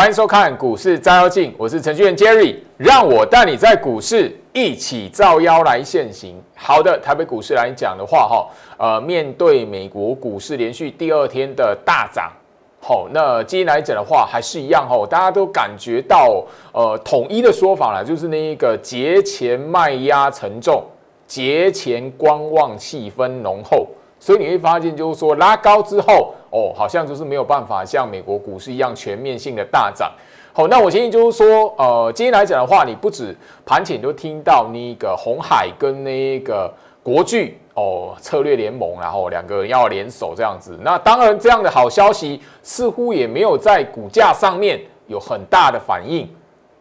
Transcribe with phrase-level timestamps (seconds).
[0.00, 6.42] 欢迎收看股市照妖镜，我是程序员 Jerry，让我带你在股市一起照妖来现行。
[6.56, 8.48] 好的，台北股市来讲的话，哈，
[8.78, 12.32] 呃，面对美国股市连续第二天的大涨，
[12.80, 20.82] 好，那今天来讲的话，还是一样，哈，大家都感觉到，呃，统一的说法了，就是那一个节前卖压沉重，
[21.26, 23.86] 节前观望气氛浓厚。
[24.18, 30.12] 所以你会发现，就是说拉高之后，哦，好像就是没有办法像美国股市一样全面性的大涨。
[30.52, 40.78] 好，那我建议就是说，呃，今天来讲的话，你不止盘前都听到那个红海跟那个国巨哦策略联盟，然后两个人要联手这样子。
[40.82, 46.28] 那当然，这样的好消息似乎也没有在股价上面有很大的反应。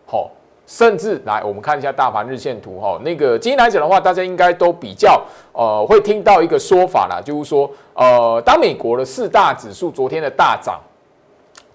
[0.06, 0.32] 好。
[0.70, 3.00] 甚至来，我们看一下大盘日线图哈。
[3.04, 5.20] 那个今天来讲的话，大家应该都比较
[5.52, 10.80] 呃会听到一个说法啦，就是说呃，当美国的四大指数昨天的大涨，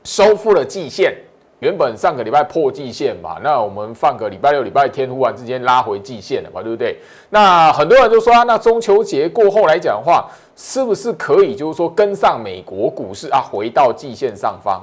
[0.04, 1.12] 收复了季线，
[1.58, 6.96] 原本上个礼拜破季线嘛，那我们放个礼拜六、礼拜天，忽然之间拉回季线了嘛，对不对？
[7.30, 14.80] 那很多人就说啊，那中秋节过后来讲的话，是不是可以就是说跟上美国股市啊，回到季线上方？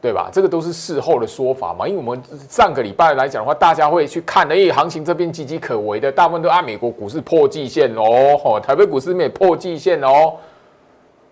[0.00, 0.30] 对吧？
[0.32, 1.86] 这个都是事后的说法嘛。
[1.88, 10.34] 因为我们上个礼拜来讲的话，大家会去看的，哎，行情这边岌岌可危的，大部分都按美国股市破季线哦，台北股市也破季线哦。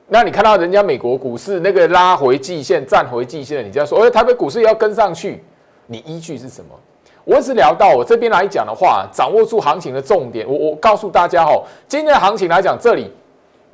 [0.09, 5.43] 那你看到人家美国股市那个拉回季线、站回季线，你就要说，哎，台北股市要跟上去，
[5.87, 6.75] 你依据是什么？
[7.25, 10.47] 我只聊到我这边来讲的话，掌握住行情的重点。
[10.49, 13.13] 我我告诉大家哦，今天的行情来讲，这里。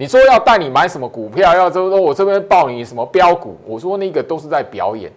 [0.03, 1.55] 你说要带你买什么股票？
[1.55, 3.57] 要说说我这边报你什么标股？
[3.65, 5.13] 我说那个都是在表演。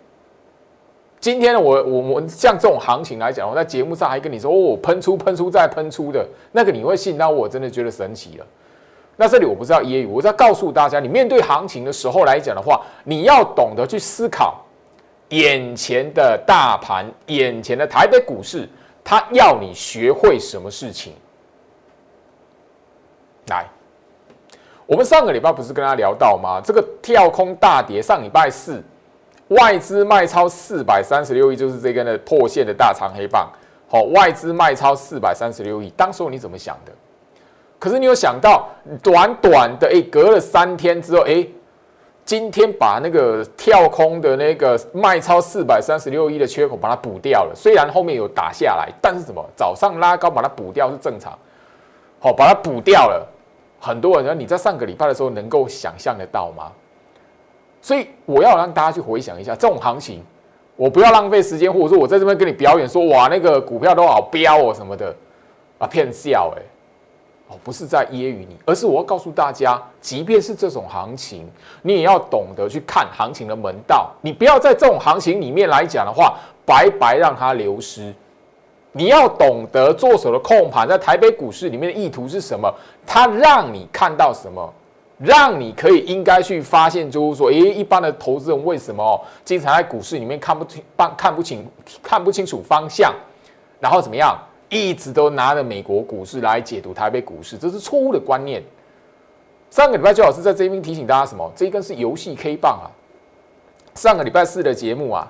[1.19, 7.17] 今天我我们像这种行情来讲，我在节目上还跟你说哦，喷出喷出再喷出的那个，你会信？
[7.17, 8.45] 那我真的觉得神奇了。
[9.15, 14.63] 那这里我不是要揶揄，我在告诉大家，你面对行情的时候来讲的话，你要懂得去思考
[15.29, 18.69] 眼前的大盘，眼前的台北股市，
[19.03, 21.13] 它要你学会什么事情？
[23.47, 23.65] 来。
[24.87, 26.61] 我们上个礼拜不是跟他聊到吗？
[26.63, 28.83] 这个跳空大跌，上礼拜四
[29.47, 33.51] 外资卖超四百三十六亿，就是这根的破线的大长黑棒。
[33.89, 36.91] 好，外资卖超四百三十六亿，当时你怎么想的？
[37.79, 38.67] 可是你有想到，
[39.01, 41.45] 短短的哎，隔了三天之后，哎，
[42.23, 47.53] 今天把那个跳空的那个卖超四百三十六亿的缺口把它补掉了。
[47.55, 49.43] 虽然后面有打下来，但是什么？
[49.55, 51.37] 早上拉高把它补掉是正常。
[52.19, 53.27] 好，把它补掉了。
[53.85, 56.71] 很多人，你在上个礼拜的时候能够想象得到吗？
[57.79, 60.23] 所以我要让大家去回想一下这种行情，
[60.75, 65.15] 我不要浪费时间，或者说我在这边跟你表演说哇那个股票都好飙哦什么的
[65.77, 66.61] 啊骗笑哎
[67.47, 71.47] 哦不是在揶揄你，而是我要告诉大家，即便是这种行情，
[71.83, 78.11] 你也要懂得去看行情的门道，你不要在这种行情里面来讲的话，白白让它流失。
[78.97, 82.73] 你要懂得做手的控盘，在台北股市里面的意图是什么？
[83.05, 84.73] 它让你看到什么？
[85.17, 90.81] 让你可以应该去发现，就是说，诶，一般的投资人为什么经常在股市里面看不清、
[91.17, 91.67] 看不清、
[92.01, 93.13] 看不清楚方向，
[93.81, 94.37] 然后怎么样，
[94.69, 98.63] 一直都拿着美国股市来解读台北股市，这是错误的观念。
[99.69, 101.51] 上个礼拜周老师在这边提醒大家什么？
[101.53, 102.87] 这一根是游戏 K 棒啊！
[103.93, 105.29] 上个礼拜四的节目啊，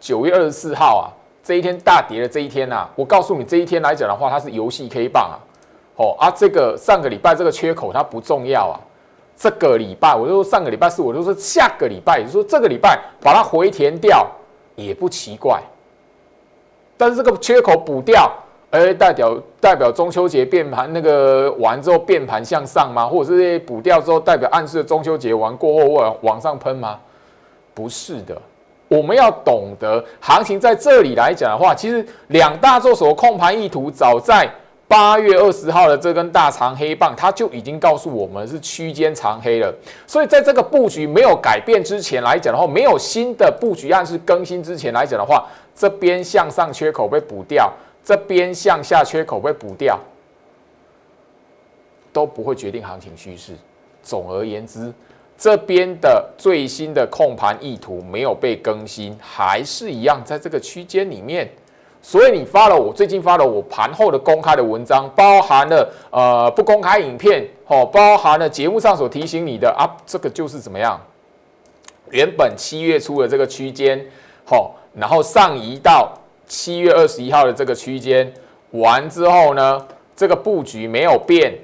[0.00, 1.06] 九月二十四号啊。
[1.44, 5.36] 这一天大跌的这一天呐，我告诉你，这一天来讲的话，它是游戏 K 棒啊，
[5.96, 8.80] 哦啊，这个上个礼拜这个缺口它不重要啊，
[9.36, 14.26] 这个礼拜我就说上个礼拜四，我就说下个礼拜，也就说这个礼拜把它回填掉
[14.74, 15.62] 也不奇怪，
[16.96, 18.32] 但是这个缺口补掉，
[18.70, 23.06] 哎，代表代表中秋节变盘那个完之后变盘向上吗？
[23.06, 26.98] 或者是补掉之后代表暗示中秋节完过后往往上喷吗？
[27.74, 28.40] 不是的。
[28.86, 34.48] 我们要懂得行情在这里来讲的话，其实两大做手控盘意图，早在
[34.86, 39.74] 八月二十号的这根大长黑棒，它就已经告诉我们是区间长黑了。
[40.06, 47.72] 所以在这个布局没有改变之前来讲的话，没有新的布局暗示更新之前来讲的话，这边向上缺口被补掉，
[48.04, 49.98] 这边向下缺口被补掉，
[52.12, 53.54] 都不会决定行情趋势。
[54.02, 54.92] 总而言之。
[55.36, 61.50] 这边的最新的控盘意图没有被更新，还是一样在这个区间里面。
[62.00, 71.00] 所以你发了我最近发了我盘后的公开的文章，包含了呃不公开影片，哦，包含了节目上所提醒你的啊，这个就是怎么样？
[72.10, 74.04] 原本七月初的这个区间，
[74.44, 76.12] 好，然后上移到
[76.46, 78.30] 七月二十一号的这个区间，
[78.72, 81.54] 完之后呢，这个布局没有变。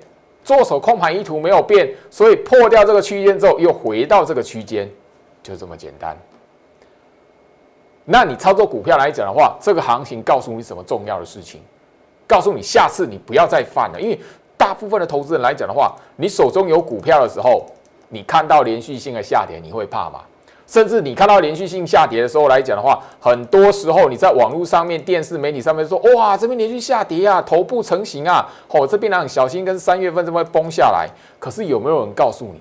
[0.50, 4.90] 做手控盘意图没有变，所以破掉这个区间之后又回到这个区间，
[5.44, 6.16] 就这么简单。
[8.04, 11.60] 那你操作股票来讲的话，这个行情告诉你什么重要的事情？
[12.26, 14.18] 告诉你下次你不要再犯了，因为
[14.56, 17.66] 大部分的投资人来讲的话，你手中有股票的时候，
[18.08, 20.22] 你看到连续性的下跌，你会怕吗？
[20.70, 31.08] 甚至你看到连续性下跌的时候来讲的话，很多时候你在网络上面、电视媒体上面说，哇，这边连续下跌啊，头部成型啊，哦，这边呢小心跟三月份这么崩下来。
[31.40, 32.60] 可是有没有人告诉你，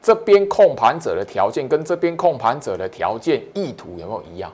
[0.00, 4.52] 这边控盘者的条件跟这边控盘者的条件意图有没有一样？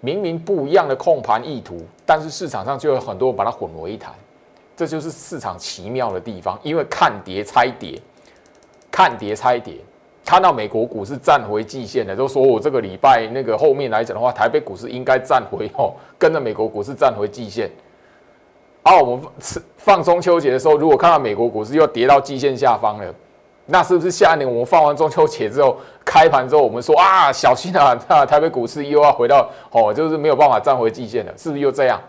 [0.00, 4.12] 明明不一样的控盘意图，但是市场上就有很多把它混为一谈，
[4.76, 7.96] 这就是市场奇妙的地方，因为看跌猜跌，
[8.90, 9.76] 看跌猜跌。
[10.26, 17.70] 看到美国股市站回季线的，都说我这个礼拜那个后面来讲的话，台北股市应该站回哦，跟着美国股市站回季线。
[18.82, 19.24] 啊，我们
[19.76, 23.14] 放中秋节的时候，如果看到美国股市又跌到季线下方了，
[23.66, 32.00] 那是不是下一年我们放完中秋节之后开盘之后，我们说啊，小心啊，那台北股市又要回到哦，就是没有办法站回季线了，是不是又这样？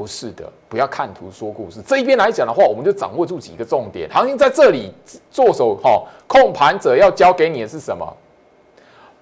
[0.00, 1.82] 不是的，不要看图说故事。
[1.82, 4.08] 这一边来讲的话，我们就掌握住几个重点。
[4.10, 4.90] 行情在这里
[5.30, 8.16] 做手哈，控盘者要教给你的是什么？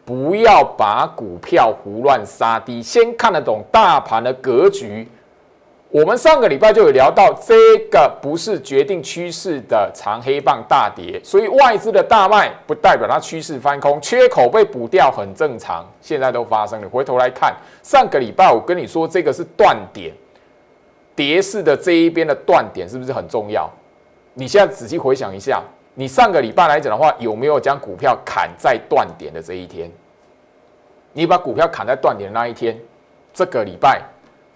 [0.04, 5.08] 不要把股票胡乱杀低，先看得懂大盘的格局。
[5.90, 15.84] 我们上个礼拜就有聊到，这个不是决定趋势的长黑棒大跌，所以外资的大卖不代表它趋势翻空，缺口被补掉很正常。
[16.00, 17.52] 现在都发生了，回头来看，
[17.82, 20.14] 上个礼拜我跟你说这个是断点。
[21.18, 23.68] 跌势的这一边的断点是不是很重要？
[24.34, 25.60] 你现在仔细回想一下，
[25.94, 29.90] 你上个礼拜来讲的话，有没有将股票砍在断点的这一天？
[31.12, 32.80] 你把股票砍在断点的那一天，
[33.34, 34.00] 这个礼拜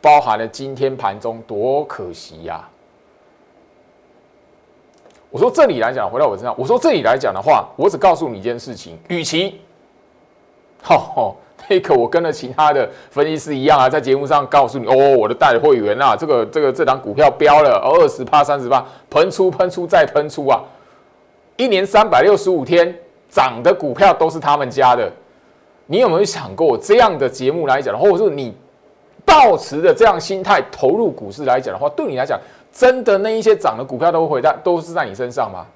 [0.00, 2.68] 包含了今天盘中，多可惜呀！
[5.30, 9.60] 我说这里来讲，回到我身上，我说这里来讲的话，我只告诉你一件事情，与其，
[10.80, 11.36] 吼。
[11.68, 20.60] 那个我跟了其他的分析师一样啊，在节目上告诉你哦，我的代理会员啊，这个这个这档股票飙了二十趴三十趴，喷出喷出再喷出啊，
[21.56, 22.94] 一年三百六十五天
[23.30, 25.10] 涨的股票都是他们家的。
[25.86, 28.54] 你有没有想过这样的节目来讲，或者是你
[29.24, 32.38] 抱持的这样心态投入股市来讲的话，对你来讲，
[32.72, 35.66] 真的那一些涨的股票都会回在都是在你身上吗？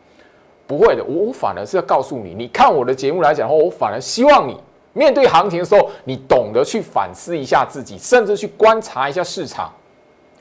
[0.66, 4.58] 不会的，我我反而是要告诉你，你看我的节目来讲的话，我反而希望你。
[4.96, 9.70] 面对行情的时候，你懂得去反思一下自己，甚至去观察一下市场。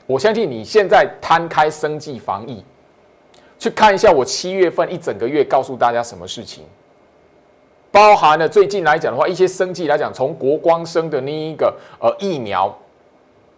[0.06, 2.64] 我相信你现在摊开生计防疫，
[3.58, 6.64] 去看一下我七月份一整个月告诉大家什么事情，
[7.92, 12.74] 包含了最近来讲的话，一些生计来讲，从国光生的那一个呃疫苗，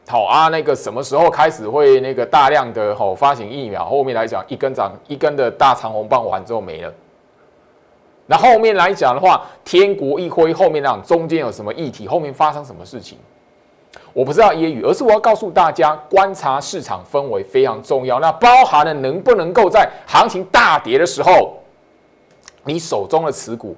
[0.09, 3.85] 好啊，那个什么时候开始会那个大量的吼发行疫苗？
[3.85, 6.93] 后面来讲一根长一根的大长红棒完之后没了。
[8.31, 12.07] 那后面来讲的话，天国一挥，后面那中间有什么议题？
[12.07, 13.17] 后面发生什么事情？
[14.13, 18.21] 我不知道揶揄，而是我要告诉大家，观察市场氛围非常重要。
[18.21, 21.57] 那包含了能不能够在行情大跌的时候，
[22.65, 23.75] 你手中的持股，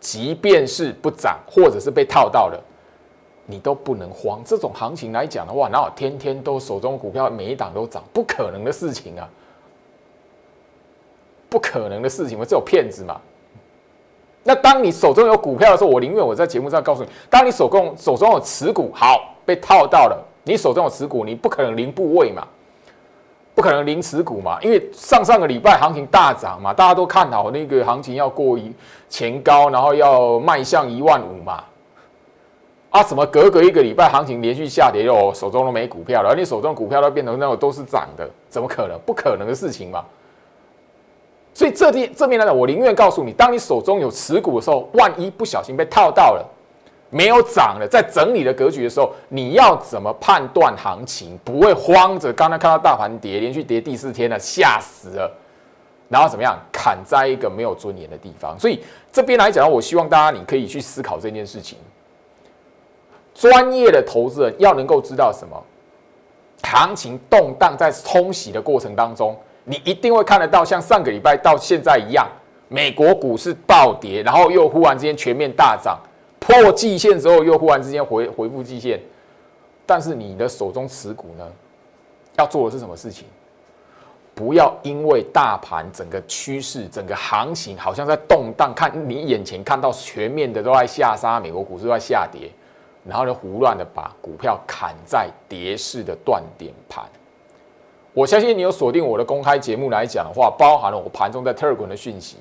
[0.00, 2.58] 即便是不涨，或者是被套到了，
[3.44, 4.40] 你都不能慌。
[4.46, 8.02] 这种行情来讲的话，哪有天天都手中股票每一档都涨？
[8.14, 9.28] 不可能的事情啊！
[11.50, 13.20] 不可能的事情嘛，这有骗子嘛？
[14.44, 22.46] 那当你手中有股票的时候，我宁愿我在节目上告诉你，当你手中手中有持股，好被套到了，你手中有持股，你不可能零部位嘛，
[23.54, 28.72] 不可能零持股嘛，因为上上个礼拜行情大涨嘛，大家都看好那个行情要过一
[29.08, 31.62] 前高，然后要迈向一万五嘛，
[32.88, 38.98] 啊，什么隔隔一个礼拜行情连续下跌，哦，手中都没股票了，而你手中股票都变成那种都是涨的，怎么可能？
[39.04, 40.02] 不可能的事情嘛。
[41.58, 46.48] 所以这边这边来讲，我宁愿告诉你，当你手中有持股的时候，万一不小心被套到了，
[47.10, 51.36] 没有涨了，在整理的格局的时候，你要怎么判断行情？
[51.44, 52.32] 不会慌着。
[52.32, 55.36] 刚才看到大盘跌，连续跌第四天了，吓死了。
[56.08, 56.56] 然后怎么样？
[56.70, 58.56] 砍在一个没有尊严的地方。
[58.56, 61.76] 所以这边来讲，我希望大家你可以去思考这件事情。
[63.34, 65.60] 专业的投资人要能够知道什么？
[66.62, 69.36] 行情动荡，在冲洗的过程当中。
[69.68, 72.26] 你一定会看得到，像上个礼拜到现在一样，
[72.68, 75.98] 美国股市暴跌，然后又忽然之间全面大涨，
[76.40, 78.98] 破季线之后又忽然之间回回复季线。
[79.84, 81.46] 但是你的手中持股呢，
[82.36, 83.26] 要做的是什么事情？
[84.34, 92.50] 不要因为大盘整个趋势、整个行情好像在动荡，看你眼前看到全面的都在下杀，美国股市都在下跌，
[93.04, 97.04] 然后呢胡乱的把股票砍在跌势的断点盘。
[98.18, 102.36] 我相信你有锁定我的公开节目来讲的话，包含了我盘中在特滚的讯息。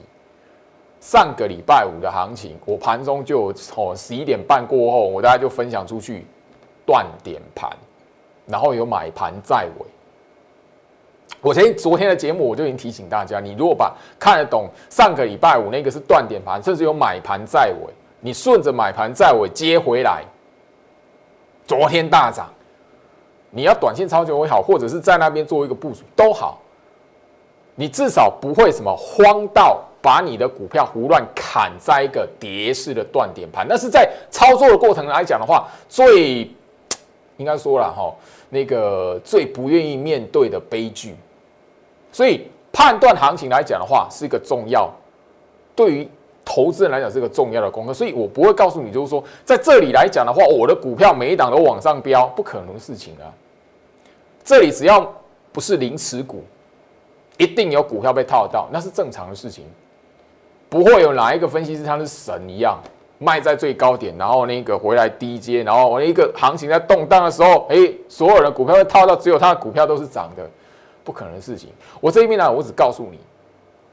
[0.99, 6.25] 上个礼拜五的行情，我盘中就哦十一点半过后，我大概就分享出去
[6.83, 7.69] 断点盘，
[8.47, 9.85] 然后有买盘在尾。
[11.41, 20.23] 我前昨天的节目我就已经提醒大家，你如果把看得懂上个礼拜五那个是断点盘，甚至有买盘在尾，你顺着买盘在尾接回来，
[21.67, 22.51] 昨天大涨，
[23.49, 26.59] 你要短线操作也好，或者是在那边做一个部署都好，
[27.75, 33.65] 你至少不会什么慌到把你的股票胡乱砍在一个跌势的断点盘。
[33.67, 36.49] 那是在操作的过程来讲的话，最
[37.37, 38.13] 应该说了哈，
[38.49, 41.15] 那个最不愿意面对的悲剧。
[42.11, 44.91] 所以判断行情来讲的话，是一个重要，
[45.75, 46.09] 对于
[46.47, 47.93] 投资人来讲是个重要的功课。
[47.93, 53.27] 所以我不会告诉你，就是说在这里来讲的话，我的股票每一档都往上飙，不可能的事情啊。
[54.45, 55.13] 这里只要
[55.51, 56.43] 不是零持股，
[57.37, 59.65] 一定有股票被套到，那是正常的事情。
[60.69, 62.79] 不会有哪一个分析师他是神一样，
[63.17, 67.75] 卖在最高点，然后那个回来低阶，然后我一个行情在动荡的时候，哎，
[68.07, 70.49] 所有的股票会套到，只有他的股票都是涨的。
[71.03, 71.69] 不可能的事情。
[72.01, 73.17] 我这一边呢，我只告诉你，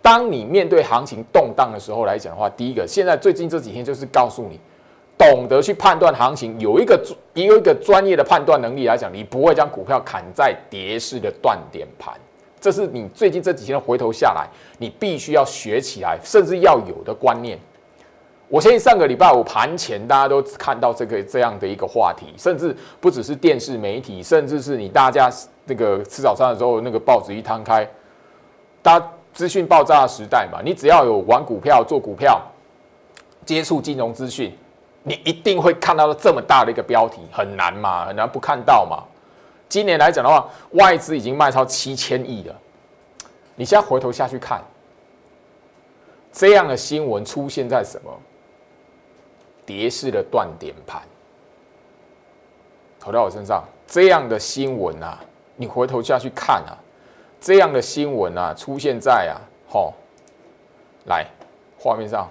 [0.05, 4.61] 当你面对行情动荡的时候来讲的话，第一个，现在最近这几天就是告诉你，
[5.17, 12.13] 懂得去判断行情，有一个有一个专业的判断能力来讲，你不会将股票砍在跌势的断点盘。
[12.61, 14.47] 这是你最近这几天回头下来，
[14.77, 17.59] 你必须要学起来，甚至要有的观念。
[18.49, 25.31] 我相信上个礼拜五盘前，大家都看到这个这样的一个话题，甚至不只是电视媒体，甚至是你大家
[25.65, 27.89] 那个吃早餐的时候，那个报纸一摊开，
[28.83, 32.41] 大家资讯爆炸的时代嘛，你只要有玩股票、做股票、
[33.45, 34.57] 接触金融资讯，
[35.03, 39.03] 你一定会看到这么大的一个标题，很难嘛，很难不看到嘛。
[39.69, 42.55] 今年来讲的话，外资已经卖超七千亿了，
[43.57, 44.63] 你现在回头下去看，
[46.33, 48.11] 这样的新闻出现在什么？
[49.67, 51.01] 跌势的断点盘
[53.01, 55.19] 投到我身上，这样的新闻啊，
[55.57, 56.77] 你回头下去看啊，
[57.45, 59.37] 这样的新闻啊，出现在啊，
[59.69, 59.93] 吼，
[61.05, 61.27] 来
[61.79, 62.27] 画面上，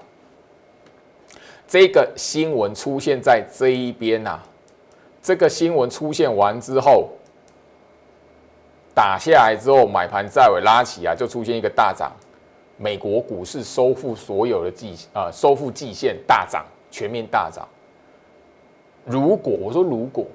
[1.67, 4.39] 这个新闻出现在这一边呐，
[5.22, 7.10] 这个新闻出现完之后，
[8.96, 12.12] 打下来之后，买盘再尾拉起来，就出现一个大涨，
[12.77, 16.65] 美国股市收复所有的季啊，收复季线大涨。
[16.89, 17.67] 全面大涨。
[19.03, 20.27] 如果我说如果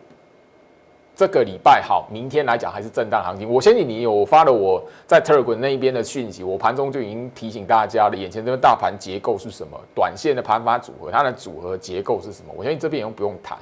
[1.18, 3.50] 这个礼拜好，明天来讲还是震荡行情。
[3.50, 8.16] 我相信你有发了我在 Telegram 那一边的讯息，我盘中就已经提醒大家了。
[8.16, 9.76] 眼前这个大盘结构是什么？
[9.96, 12.54] 短线的盘法组合，它的组合结构是什么？
[12.56, 13.58] 我相信这边也不用谈。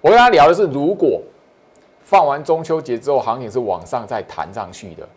[0.00, 1.22] 我跟他聊的是，如果
[2.02, 5.08] 放完中秋节之后，行情是往上再弹上去的，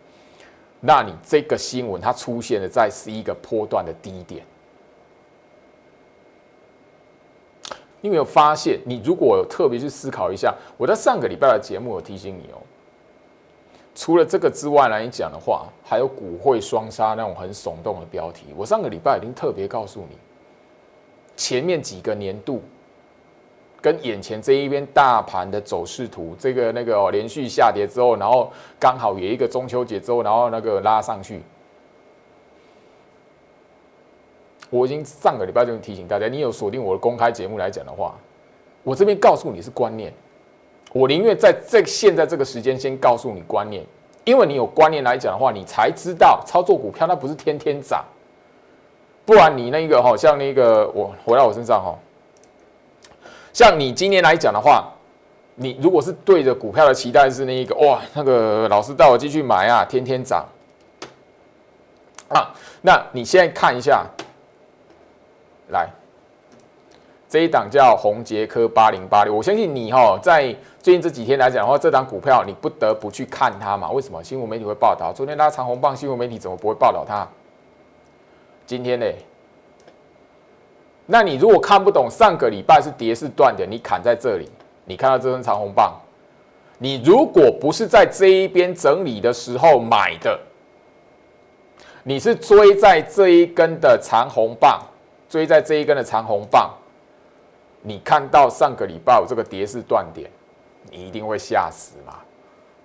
[0.78, 4.46] 那你这个新闻它出现了在是一个波段的低点。
[8.04, 8.78] 你有没有发现？
[8.84, 12.60] 你如果特别去思考一下，我在上个礼拜的节目有提醒你哦。
[13.94, 18.48] 除了这个之外来讲的话，还有股汇双杀那种很耸动的标题。
[18.54, 20.18] 我上个礼拜已经特别告诉你，
[21.34, 22.60] 前面几个年度
[23.80, 31.40] 跟眼前这一边大盘的走势图，这个那个连续下跌之后，然后刚好有一个中秋节之后，然后那个拉上去。
[34.74, 38.12] 我已经上个礼拜就提醒大家，你有锁定我的公开节目来讲的话，
[38.82, 40.12] 我这边告诉你是观念，
[40.92, 43.86] 我宁愿在这现在这个时间先告诉你观念，
[44.24, 48.04] 因为你有观念来讲的话，你才知道操作股票那不是天天涨，
[49.24, 51.96] 不然你那个哈，像那个我回到我身上哈，
[53.52, 54.92] 像你今年来讲的话，
[55.54, 60.44] 你如果是对着股票的期待是那一个哇，那个老师带我继续买啊，天天涨
[62.26, 62.50] 啊，
[62.82, 64.04] 那你现在看一下。
[65.68, 65.88] 来，
[67.28, 73.90] 这一档叫宏杰科八零八六，我相信你哈，在最近这几天来讲的话，这档股票你不得不去看它嘛？
[73.90, 74.22] 为什么？
[74.22, 77.26] 新闻媒体会报道，昨天拉长红棒，新闻媒体怎么不会报道它？
[78.66, 79.06] 今天呢？
[81.06, 84.48] 那你如果看不懂，上个礼拜是跌是断的，你砍在这里，
[84.84, 85.94] 你看到这根长红棒，
[86.78, 90.38] 你如果不是在这一边整理的时候买的，
[92.04, 94.80] 你是追在这一根的长红棒。
[95.34, 96.70] 追在这一根的长红棒，
[97.82, 100.30] 你看到上个礼拜有这个跌势断点，
[100.92, 102.20] 你一定会吓死嘛，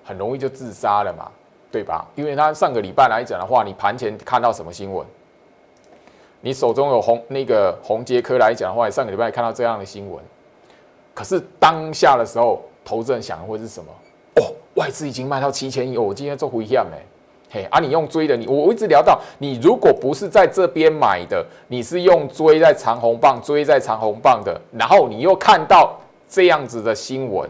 [0.03, 1.31] 很容易就自杀了嘛，
[1.71, 2.07] 对吧？
[2.15, 5.05] 因为他上个礼拜来讲的话，你盘前看到什么新闻？
[6.41, 10.19] 你手中有红那个红杰科来讲的话，上个礼拜看到这样的新闻，
[11.13, 13.91] 可是当下的时候，投资人想的会是什么？
[14.37, 16.97] 哦，外资已经卖到七千亿，我今天做回向哎，
[17.51, 27.49] 嘿，啊，你用追的，你我一直聊到，你如果不是在这边买的，你是用追在长红棒，追在长红棒的，然后你又看到这样子的新闻，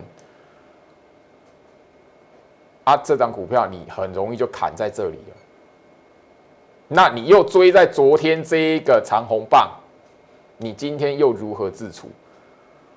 [2.86, 5.36] 啊，这张股票你很容易就砍在这里了。
[6.88, 9.70] 那你又追在昨天这一个长红棒，
[10.56, 12.08] 你今天又如何自处？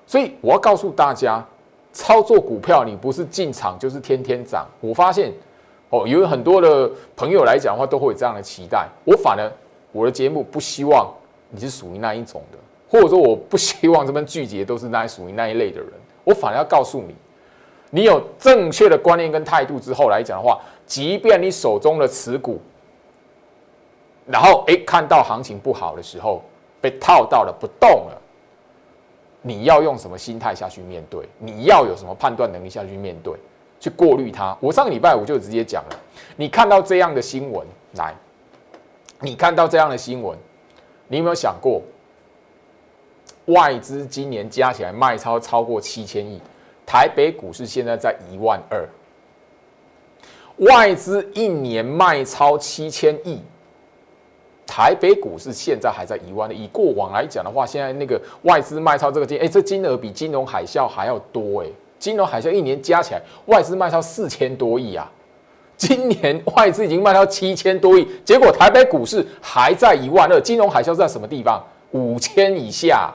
[0.07, 1.45] 所以我要告诉大家，
[1.91, 4.65] 操作股票你不是进场就是天天涨。
[4.79, 5.33] 我发现。
[5.93, 8.89] 哦，有很多的朋友来讲的话，都会有这样的期待。
[9.05, 9.51] 我反而
[9.91, 11.07] 我的节目不希望
[11.51, 12.57] 你是属于那一种的，
[12.89, 15.91] 或者说我不希望这边聚集都是那属于那一类的人。
[16.23, 17.13] 我反而要告诉你，
[17.91, 22.59] 你有正确的观念跟态度之后来讲的话，即便你手中的持股，
[24.25, 26.41] 然后诶看到行情不好的时候
[26.81, 28.21] 被套到了不动了，
[29.43, 31.29] 你要用什么心态下去面对？
[31.37, 33.31] 你要有什么判断能力下去面对？
[33.83, 34.57] 去过滤它。
[34.61, 35.99] 我上个礼拜五就直接讲了，
[36.37, 38.15] 你看到这样的新闻来，
[39.19, 40.37] 你看到这样的新闻，
[41.09, 41.81] 你有没有想过，
[43.47, 46.39] 外资今年加起来卖超超过七千亿，
[46.85, 48.87] 台北股市现在在一万二，
[50.59, 53.41] 外资一年卖超七千亿，
[54.65, 56.55] 台北股市现在还在一万的。
[56.55, 61.67] 以过往来讲的话，现在那个外资卖超这个金，哎，这金额比金融海啸还要多哎。
[62.03, 65.09] 金融海啸一年加起来，外资卖超四千多亿啊！
[65.77, 70.37] 今年外资已经卖到七千多亿，结果台北股市还在一万二。
[70.41, 71.63] 金融海啸在什么地方？
[71.91, 73.09] 五千以下。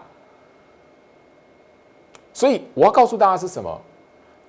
[2.33, 3.79] 所以我要告诉大家是什么？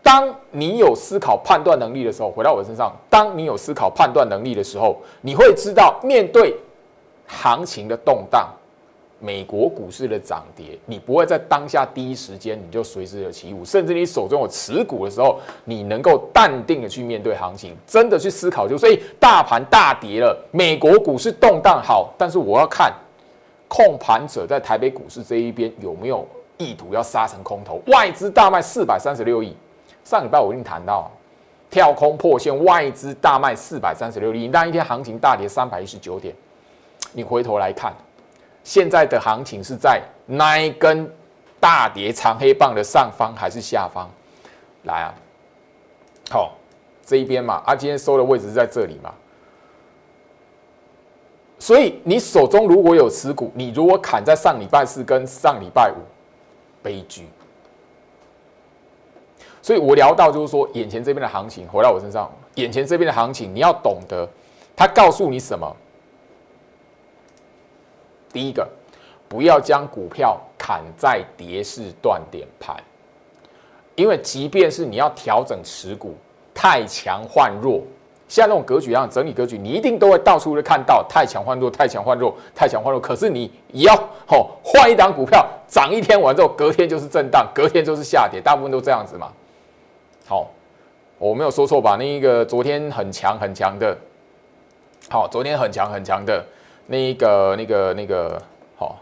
[0.02, 6.56] 当你有思考判断能力的时候，回到我身上，当你有思考判断能力的时候，你会知道面对
[7.28, 8.48] 行情的动荡。
[9.22, 22.94] 美国股市的涨跌，你不会在当下第一时间你就随之而起舞，甚至你手中有持股的时候，你能够淡定的去面对行情，真的去思考，就所以大盘大跌了，美国股市动荡好，但是我要看
[23.68, 26.26] 控盘者在台北股市这一边有没有
[26.58, 29.54] 意图要杀成空头，外资大卖四百三十六亿，
[30.06, 31.12] 上礼拜我已经谈到
[31.70, 36.34] 跳空破线，外资大卖四百三十六亿，那一天行情大跌三百一十九点，
[37.12, 37.94] 你回头来看。
[38.70, 41.12] 现在的行情是在那一根
[41.60, 44.08] 大跌长黑棒的上方还是下方？
[44.84, 45.14] 来啊，
[46.30, 46.54] 好，
[47.04, 49.12] 这一边嘛，啊，今天收的位置是在这里嘛，
[51.58, 55.98] 所以你手中如果有持股，你如果砍在上礼拜四跟上礼拜五，
[56.84, 57.28] 悲剧。
[59.64, 64.30] 所以我聊到就是说，眼前这边的行情回到我身上，眼前这边的行情，你要懂得，
[64.76, 65.76] 他告诉你什么？
[68.32, 68.68] 第一个，
[69.28, 72.76] 不要将股票砍在跌势断点盘，
[73.96, 76.16] 因为即便是你要调整持股，
[76.54, 77.82] 太强换弱，
[78.28, 83.02] 像那种格局一样整理格局，你一定都会到处会看到太强换弱、太强换弱、太强换弱。
[83.02, 83.94] 可是你要
[84.28, 89.32] 哦换一档股票涨一天完之后，隔天就是震荡，隔天就是下跌，大部分都这样子嘛。
[90.28, 90.48] 好，
[91.18, 91.96] 我没有说错吧？
[91.98, 93.98] 那一个昨天很强很强的，
[95.10, 96.46] 好，昨天很强很强的。
[96.92, 98.42] 那个、那个、那个，
[98.76, 99.00] 好，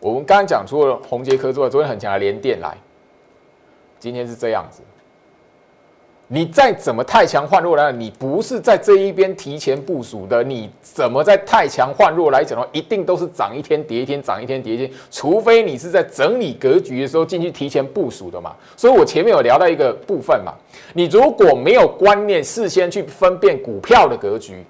[0.00, 2.74] 我们刚刚讲出了红杰科之外，昨天很强的连电来，
[4.00, 4.80] 今天是这样子。
[6.30, 18.56] 你再怎么太强换弱来，你不是在这一边提前部署的，你怎么在太强换弱来讲的话，一定都是涨一天跌一天，涨一天跌一天，除非你是在整理格局的时候进去提前部署的嘛。
[18.78, 20.54] 所以我前面有聊到一个部分嘛，
[20.94, 24.64] 你如果没有观念，事先去分辨股票的格局。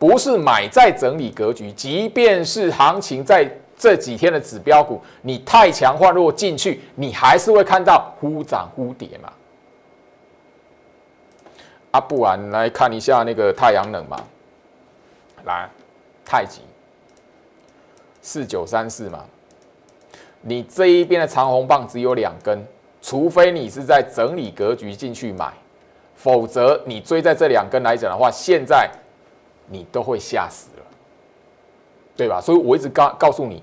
[0.00, 9.30] 不是买在整理格局，即便是行情在这几天的指标股，你太强换弱进去，你还是会看到忽涨忽跌嘛。
[11.90, 14.16] 啊，不然来看一下那个太阳能嘛，
[15.44, 15.68] 来，
[16.24, 16.62] 太极
[18.22, 19.22] 四九三四嘛，
[20.40, 22.66] 你这一边的长红棒只有两根，
[23.02, 25.52] 除非你是在整理格局进去买，
[26.16, 28.90] 否则你追在这两根来讲的话，现在。
[29.72, 30.82] 你都会吓死了，
[32.16, 32.40] 对吧？
[32.40, 33.62] 所以我一直告告诉你，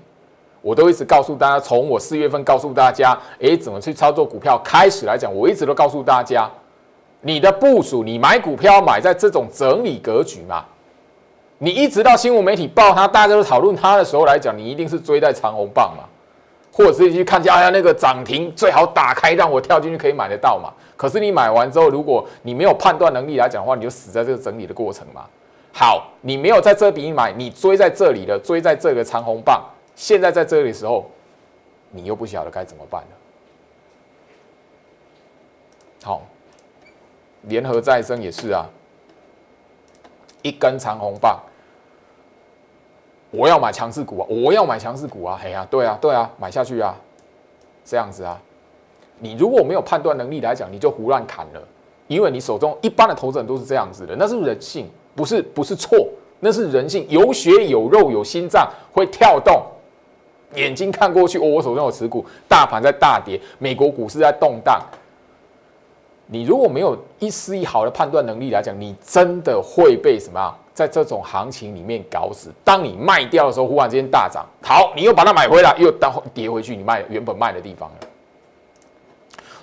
[0.62, 6.50] 我都一直告诉大家，从我四月份告诉大家，诶，怎么去操作股票开始来讲，我一直都告诉大家，
[7.20, 10.64] 你的部署，你买股票买在这种整理格局嘛，
[11.58, 16.04] 你一直到新闻媒体报它，大家都讨论它的时候来讲，你一定是追在长红棒嘛，
[16.72, 20.72] 或者是去看见哎呀那个涨停最好打开让我跳进去可以买得到嘛。
[20.96, 25.24] 可是你买完之后，如果你没有判断能力来讲的话，你就死在这个整理的过程嘛。
[25.80, 29.64] 好，你没有在这笔买，你追在这里的，追在这个长红棒，
[29.94, 31.08] 现在在这里的时候，
[31.92, 33.08] 你又不晓得该怎么办了。
[36.02, 36.22] 好，
[37.42, 38.66] 联合再生也是啊，
[40.42, 41.38] 一根长红棒，
[43.30, 46.96] 我要买强势股啊，我要买强势股啊，嘿呀，对啊，对啊，买下去啊，
[47.84, 48.36] 这样子啊，
[49.20, 51.62] 你如果没有判断能力来讲，你就胡乱砍了，
[52.08, 59.60] 因为你手中一般的投资人都是这样子的，那是人性，不是不是错，那是人性，有血有肉有心脏会跳动，
[60.54, 64.80] 眼睛看过去，哦，我手中有持股，大盘在大跌，美国股市在动荡。
[66.26, 70.54] 你如果没有一丝一毫的判断能力来讲，你真的会被什么？
[70.72, 72.52] 在这种行情里面搞死。
[72.62, 77.90] 当你卖掉的时候，忽然之间大涨，好，你又把它买回来，又到跌回去，你卖原本卖的地方。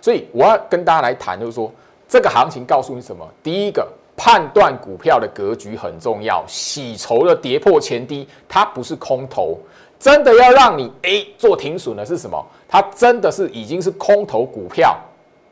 [0.01, 1.71] 所以我要跟大家来谈，就是说
[2.09, 3.25] 这个行情告诉你什么？
[3.41, 6.43] 第一个，判断股票的格局很重要。
[6.47, 9.57] 洗筹的跌破前低，它不是空头，
[9.99, 12.45] 真的要让你诶做停损的是什么？
[12.67, 14.97] 它真的是已经是空头股票。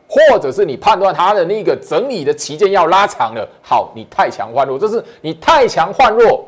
[0.05, 6.45] 或者是你判断它的那个整理的期间要拉长了，好，你太强换弱，这是你太强换弱，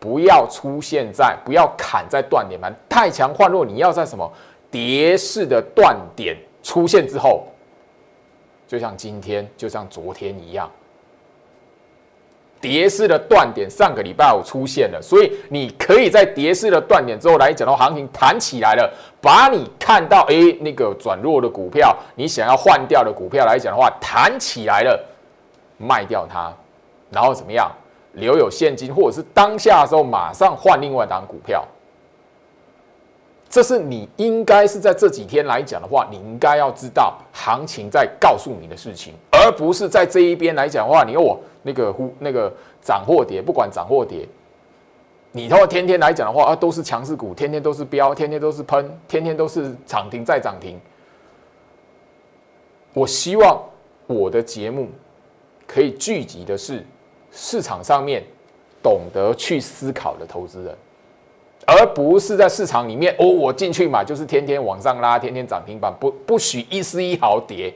[0.00, 4.28] 不要出现在不要砍在断点盘，太强换弱，你要在什么
[4.72, 7.44] 跌势的断点出现之后，
[8.66, 10.68] 就像今天，就像昨天一样。
[12.60, 25.02] 跌势的断点上个礼拜五出现了，所以你可以在跌势的断点之后来讲到行情弹起来了，把你看到哎那个转弱的股票，你想要换掉的股票来讲的话，弹起来了，
[25.78, 26.52] 卖掉它，
[27.10, 27.70] 然后怎么样
[28.12, 31.64] 留有现金，或者是当下的时候马上换另外一档股票。
[33.50, 44.24] 这是你应该是在这几天来讲的话，你应该要知道行情在告诉你的事情，而不是在这一边来讲的话，你我那个呼那个涨或跌，不管涨或跌，
[45.32, 50.80] 你他妈天天来讲的话啊，都是强势股，天天都是飙，天天都是喷，天天都是涨停再涨停。
[52.94, 53.60] 我希望
[54.06, 54.88] 我的节目
[55.66, 56.86] 可以聚集的是
[57.32, 58.22] 市场上面
[58.80, 60.76] 懂得去思考的投资人。
[61.70, 67.72] 而不是在市场里面哦，我进去买就是天天往上拉，天天涨停板，不不许一丝一毫跌。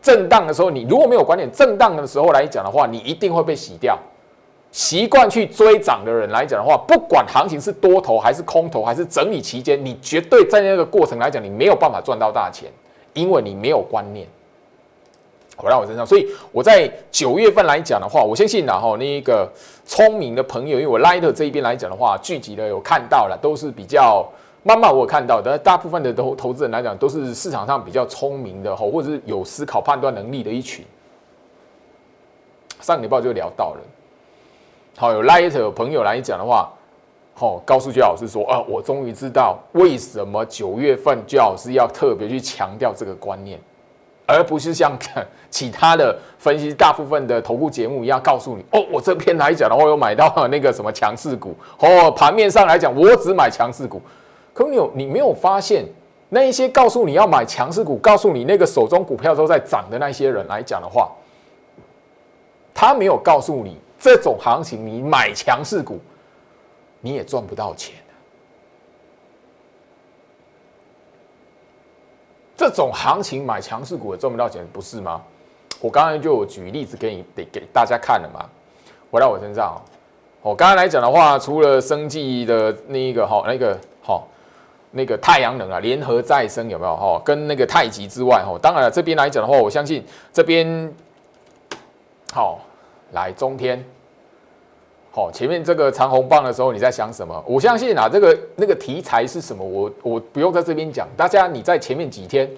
[0.00, 3.98] 震荡的时候，你如果没有观点，震荡的时候来讲的话，你一定会被洗掉。
[4.70, 12.70] 习惯去追涨的人来讲的话，不管行情是多头还是空头，还是整理期间，你绝对在那个过程来讲，你没有办法赚到大钱，
[13.12, 14.26] 因为你没有观念。
[15.56, 19.48] 回到我身上，所以我在九月份来讲的话，我相信然后那一个
[19.84, 24.26] 聪明的朋友，因为我 Light 这一边来讲的话，聚集的有看到了，都是比较
[24.62, 30.84] 慢慢我有看到的，大部分的投投资人来讲，都是市场上比较聪明的，吼，或者是有思考判断能力的一群。
[32.80, 33.80] 上礼拜就聊到了，
[34.96, 36.72] 好，有 Light 朋友来讲的话，
[37.34, 43.60] 好，告诉焦老师说啊，我终于知道为什么九月份焦老师要特别去强调这个观念。
[44.26, 44.96] 而不是像
[45.50, 52.10] 其他的分析，大部分的投顾节目一样告诉你哦，我这边来讲的话，有买到那个什么强势股哦。
[52.10, 54.00] 盘面上来讲，我只买强势股。
[54.54, 55.84] 可你有你没有发现，
[56.28, 61.10] 那一些告诉你要买强势股，告诉你那个手中股票都在涨的那些人来讲的话，
[62.72, 65.98] 他没有告诉你这种行情，你买强势股
[67.00, 67.94] 你也赚不到钱。
[72.68, 75.20] 这种行情买强势股也赚不到钱，不是吗？
[75.80, 78.48] 我刚刚就举例子给你，得给大家看了嘛。
[79.10, 79.82] 回到我身上，
[80.40, 84.22] 我刚刚来讲的话，除了生计的那一个哈，那个哈，
[84.92, 87.20] 那个太阳能啊，联合再生有没有哈？
[87.24, 90.94] 跟那个太极之外哈，当然了，这边来讲的话，我相信这边
[92.32, 92.60] 好
[93.10, 93.84] 来中天，
[95.12, 97.44] 好前面这个长红棒的时候，你在想什么？
[97.46, 99.62] 我相信啊，这个那个题材是什么？
[99.62, 102.50] 我我不用在这边讲，大家你在前面几天。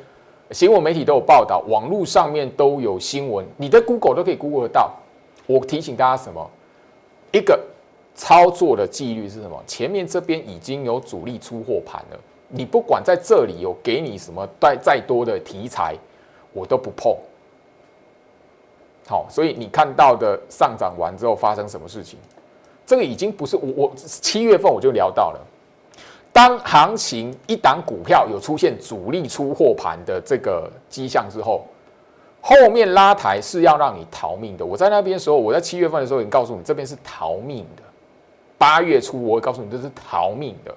[0.51, 4.93] 新闻媒体都有报道，网络上面都有新闻，你的 Google 都可以 Google 得到。
[5.47, 6.49] 我提醒大家什么？
[7.33, 7.59] 一个
[8.15, 9.61] 操作的纪律是什么？
[9.67, 15.97] 前面这边已经有主力出货盘了，你不管在这里有给你什么再再多的题材，
[16.53, 17.17] 我都不碰。
[19.09, 22.19] 好，所以你看到的上涨完之后发生什么事情？
[22.87, 25.41] 这个已经不是我我七月份我就聊到了。
[26.33, 31.65] 当行情一档股票有出现主力出货盘的这个迹象之后，
[32.41, 34.67] 后面拉抬是要让你逃命的。
[34.67, 37.83] 我在那边时候，我在七月份的时候已经告诉你，这边是逃命的。
[38.59, 40.75] 八月初我会告诉你，这是逃命的。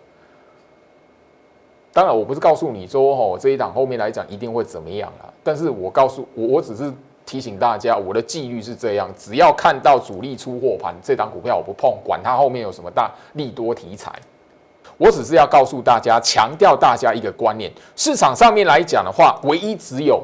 [1.92, 5.34] 当然，我不是告诉你说，哦，这一档后面来讲一定会怎么样啊。
[5.44, 6.94] 但是我告诉我，我只是
[7.28, 14.12] 提醒大家，我的纪律是这样：只要看到主力出货盘，这档股票我不碰，管它后面有什么大利多题材。
[14.98, 20.24] 我只是要告诉大家，强调大家一个观念：市场上面来讲的话，唯一只有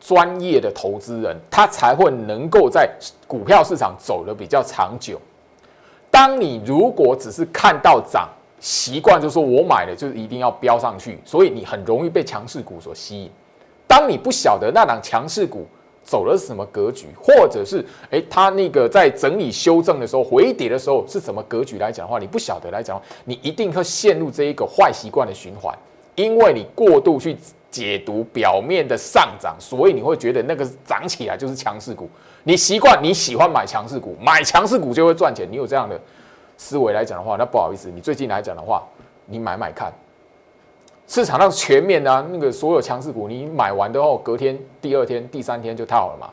[0.00, 2.90] 专业的投资人，他才会能够在
[3.28, 5.18] 股票市场走得比较长久。
[6.10, 8.28] 当你如果只是看到涨，
[8.58, 13.30] 习惯就说我买了就是一定要飙上去，所以你很容易被强势股所吸引。
[13.86, 15.66] 当你不晓得那档强势股
[16.08, 25.76] 走的是什么格局，或者是诶，它那个在整理修正的时候回跌的时候是什么格局来讲的话，你不晓得来讲，你一定会陷入这一个坏习惯的循环，
[26.14, 27.36] 因为你过度去
[27.70, 32.08] 解读表面的上涨，所以你会觉得那个涨起来就是强势股。
[32.42, 35.46] 你习惯你喜欢买强势股，买强势股就会赚钱。
[35.50, 36.00] 你有这样的
[36.56, 38.82] 思维来讲的话，那不好意思，你最近来讲的话，
[39.26, 39.92] 你买买看。
[41.08, 46.30] 市场上全面啊，那个所有强势股，你买完之后，隔天、第二天、第三天就套了嘛。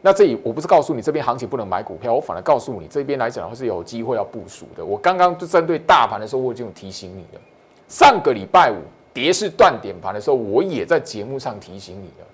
[0.00, 4.84] 那这里我不是告诉你这边行情不能买股票，我反而告诉你这边来讲的话是有机会要部署的。
[4.84, 7.40] 我刚刚就针对大盘的时候，我就提醒你了。
[7.88, 8.76] 上个礼拜五
[9.12, 12.26] 跌势断点盘的时候，我也在节目上提醒你了。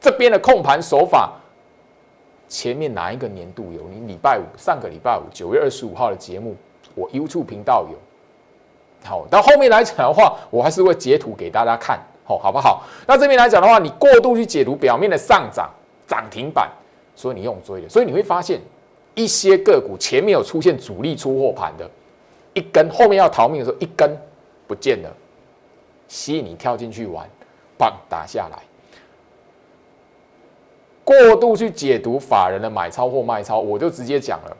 [0.00, 1.32] 这边的控盘手法。
[2.48, 3.82] 前面哪一个年度有？
[3.88, 6.54] 你礼拜五上个礼拜五九月二十五号的节目，
[6.94, 7.98] 我 YouTube 频道有。
[9.04, 12.82] 好，到后面来讲的话，我还是会截图给大家看，好，好不好？
[13.06, 15.70] 那这边来讲的话，你过度去解读表面的上涨、
[16.06, 16.68] 涨停板，
[17.14, 18.60] 所以你用追的，所以你会发现
[19.14, 21.88] 一些个股前面有出现主力出货盘的
[22.54, 24.10] 一根，后面要逃命的时候一根
[24.66, 25.10] 不见了，
[26.08, 27.24] 吸引你跳进去玩，
[27.78, 28.58] 棒打下来。
[31.04, 34.56] 过度去解读法人的买超或卖超，我就直接讲了。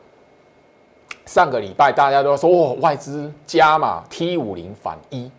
[1.27, 5.29] 上个礼拜大家都说哦，外资加码 T 五零反一。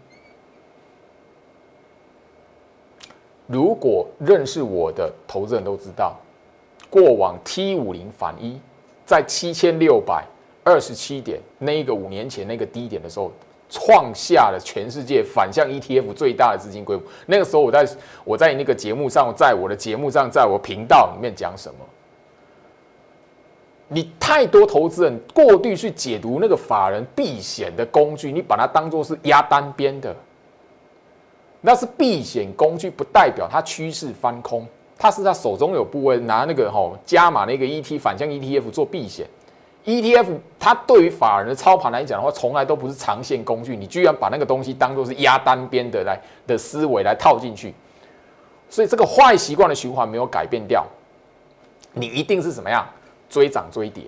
[3.46, 6.16] 如果认识我的投资人都知道，
[6.88, 8.60] 过往 T 五零反一
[9.04, 10.24] 在七千六百
[10.62, 13.32] 二十七点那一个五年前那个低点的时候。
[13.70, 17.02] 创下了全世界反向 ETF 最大的资金规模。
[17.26, 17.86] 那个时候，我在
[18.24, 21.80] 我在那个节目上，在我的节目上，在我频道里面讲什么？
[23.88, 30.14] 你太多投资人过度去解读那个法人避险的工具，你把它当做是压单边的，
[31.62, 34.66] 那是避险工具，不代表它趋势翻空。
[35.00, 39.24] 他是他手中有部位拿那个吼加码那个 ET 反向 ETF 做避险。
[39.84, 40.26] ETF
[40.58, 43.76] 它对于法人的操盘来讲的话，从来都不是长线工具。
[43.76, 47.72] 你居然把那个东西当做是压单边的来的思维来套进去，
[48.68, 50.84] 所以这个坏习惯的循环没有改变掉。
[51.92, 52.84] 你一定是怎么样
[53.28, 54.04] 追涨追跌，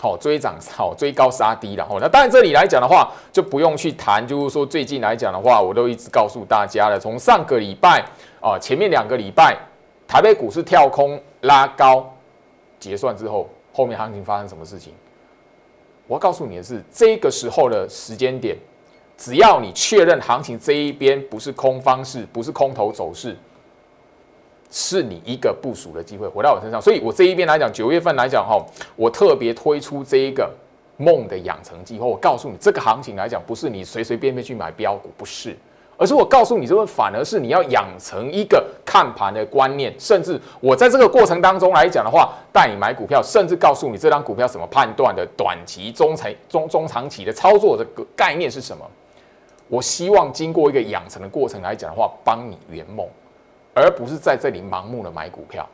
[0.00, 6.98] 好追涨好追高杀低然后那当然这里来讲的话，就不用去谈，就是说最近来讲的话，我都一直告诉大家了。
[6.98, 8.04] 从上个礼拜
[8.40, 9.56] 啊，前面两个礼拜
[10.06, 12.12] 台北股市跳空拉高
[12.78, 14.92] 结算之后，后面行情发生什么事情？
[16.06, 18.54] 我要告诉你的是，这个时候的时间点，
[19.16, 23.34] 只要你确认行情这一边不是空方式，不是空头走势，
[24.76, 26.82] 是你一个部署的机会回到我身上。
[26.82, 28.60] 所以我这一边来讲，九月份来讲哈，
[28.96, 30.52] 我特别推出这一个
[30.96, 32.04] 梦的养成计划。
[32.04, 35.56] 我告诉你，这个行情来讲，不是你随随便便去买标股，不是。
[35.96, 48.84] 而是我告诉你，这个反而是你要养成一个看盘的观念，甚至我在这个过程当中来讲的话，带你买股票，甚至告诉你这张股票怎么判断的，短期、中长、中中长期的操作的概念是什么。
[49.68, 53.06] 我希望经过一个养成的过程来讲的话，帮你圆梦，
[53.74, 55.68] 而不是在这里盲目的买股票。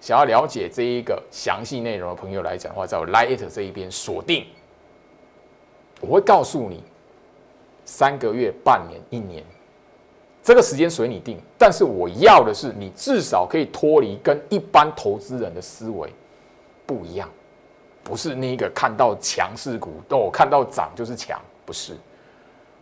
[0.00, 4.46] 想要了解这一个详细内容的朋友来讲的话，在我 Lite 这一边锁定，
[6.00, 6.82] 我会告诉你。
[7.82, 9.42] 三个月、半年、一年，
[10.44, 11.40] 这个时间随你定。
[11.58, 16.08] 但是我要的是，你至少可以脱离跟一般投资人的思维
[16.86, 17.28] 不一样，
[18.04, 21.96] 不是那个看到强势股都看到涨就是强，不是。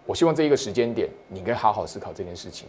[0.04, 2.68] 我希望这一个时间点，你可以好好思考这件事情。